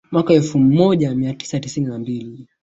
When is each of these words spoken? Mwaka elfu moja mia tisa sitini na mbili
Mwaka 0.11 0.33
elfu 0.33 0.59
moja 0.59 1.15
mia 1.15 1.33
tisa 1.33 1.61
sitini 1.63 1.85
na 1.85 1.99
mbili 1.99 2.47